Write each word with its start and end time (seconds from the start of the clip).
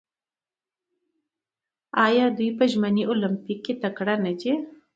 آیا 2.05 2.25
دوی 2.37 2.49
په 2.57 2.63
ژمني 2.71 3.03
المپیک 3.11 3.59
کې 3.65 3.73
تکړه 3.83 4.15
نه 4.25 4.31
دي؟ 4.39 4.51